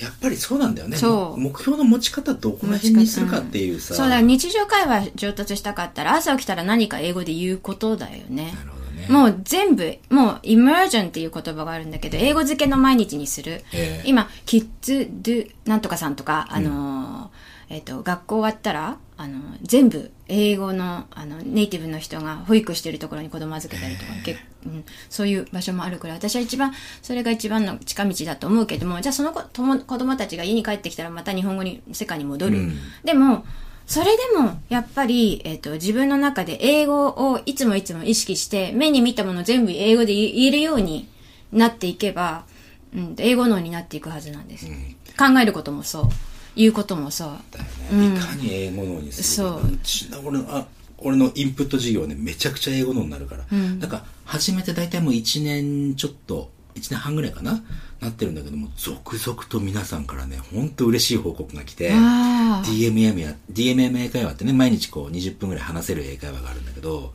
[0.01, 0.97] やっぱりそうなんだよね。
[1.37, 3.95] 目標の持ち方どこら辺にするかっていうさ。
[3.95, 8.53] そうだ、日常会話上達したかったら、朝起きたら何か英語で言うことだよね。
[8.57, 9.07] なるほどね。
[9.09, 13.65] もう全部、もう、イマージョンっていう言葉があるんだけど、英語漬けの毎日にする。
[13.73, 32.59] ええ今、キッズ・ドゥ・なんとかさんとか、あのー、えっ、と、学校終わったら、あの、全部、英語の、あの、ネイティブの人が保育してるところに子供預けたりとか、結うん、そういう場所もあるくらい、私は一番、それが一番の近道だと思うけども、じゃあその子とも子供たちが家に帰ってきたらまた日本語に、世界に戻る。
[32.59, 33.45] うんでも、
[33.87, 41.09] それでも、やっぱり、えっ、と、自分の中で英語をいつもいつも意識して、目に見たもの全部英語で言えるように
[41.53, 42.45] なっていけば、
[42.95, 44.67] うん、英語脳になっていくはずなんです。
[45.19, 46.32] 考えることもそう。
[46.57, 47.29] 言うこともそう。
[47.51, 48.17] だよね。
[48.17, 49.61] いかに英語脳にするか。
[49.61, 50.67] そうち俺の、あ、
[50.99, 53.45] 俺のインプット授業ね、めちゃくちゃ英語脳になるから。
[53.79, 57.63] だから、初めて大体もう1年ちょっと、1年半ぐらいかな
[58.01, 67.13] なってるんだけども、続々と皆さんからね、ほんと嬉しい報告が来て、あ DMM や、DMM 英会話ってね、毎日こう20分ぐらい話せる英会話があるんだけど、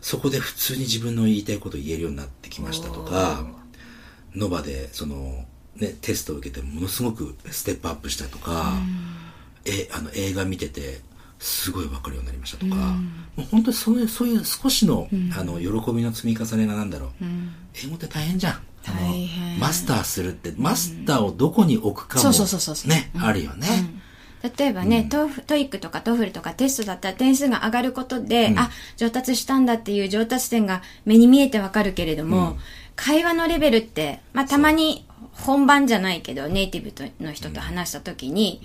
[0.00, 3.46] そこで普通に自分の言いたいことを言えるようになってきましたとか、
[4.34, 5.44] NOVA で、その、
[5.78, 8.74] ね、テストを受けてものすごくステップアップしたとか、
[9.64, 11.00] え、あの、映画見てて、
[11.38, 12.76] すごいわかるようになりましたとか、
[13.36, 15.08] もう本当にそういう、そういう少しの、
[15.38, 17.10] あの、喜びの積み重ねがなんだろう、
[17.84, 18.62] 英語って大変じゃん。
[18.88, 22.90] あのマスターするって、マスターをどこに置くかも、そうそうそうそうそう。
[22.90, 23.66] ね、あるよね。
[24.56, 32.56] 例えばね、トフ TOEIC とか TOEFL とかテストだったら点数が上がることで、あ、上達したんだっていう上達点が目に見えてわかるけれども、
[32.94, 35.05] 会話のレベルって、まあたまに
[35.44, 38.60] 本番じゃないけど、ネイティブとの人と話した時に、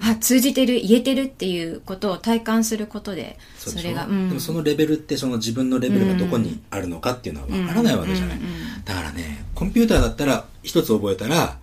[0.00, 4.28] あ、通じてる、言えてるっていうことを体感することで、それが、うん。
[4.28, 8.38] でもそのレベルってその自分のレベルがどこにあるのかっていうのはわからないわけじゃない、
[8.84, 11.58] だからねコンピューターだったら一つ覚えたら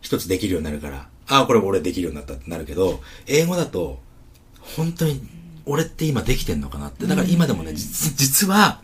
[0.00, 4.00] 一つできるようになるからああこれ俺できるようになったってなるけど英語だと
[4.76, 5.20] 本当に
[5.66, 7.06] 俺って今できてんのかなって。
[7.06, 8.80] だから今でもね実実は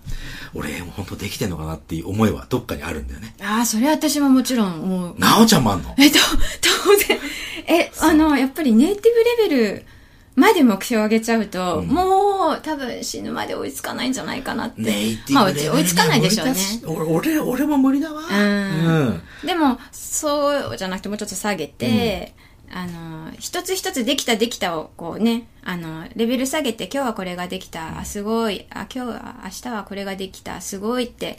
[0.55, 5.15] 俺本当できてんのかなっていう思いはどっかにあるんだよねああ、それは私ももちろん思う。
[5.19, 5.95] なおちゃんもあんの？
[5.99, 6.19] えっと、
[6.85, 7.19] 当然。
[7.67, 9.03] え、あの、やっぱりネイティ
[9.49, 9.85] ブレベル
[10.37, 14.81] まで目標を上げちゃうと、もう多分死ぬまで追いつかないんじゃないかなって。
[14.83, 16.55] ネイテまあ、ィブレベル追いつかないでしょうね。
[16.87, 22.35] 俺俺俺も無理だわうんでも、そうじゃなくてもうちょっと下げて、
[22.73, 31.39] あの、一つ一つできたできたをこうね、あの、レベル下げて今日はこれができた、あ、すごい、あ、今日は、明日はこれができた、すごいって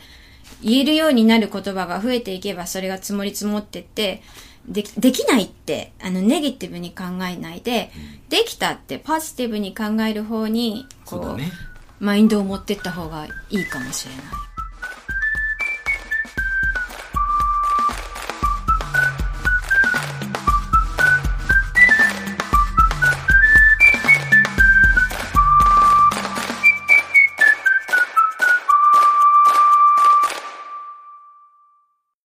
[0.62, 4.22] 言えるようになる言葉が増えていけばそれが積もり積もってって、
[4.68, 7.92] でき、できないって、あの、ネガティブに考えないで、
[8.30, 11.52] できたってポジティブに考える方に、こう、そうだね。
[12.00, 14.24] マインドを持ってった方がいいかもしれない。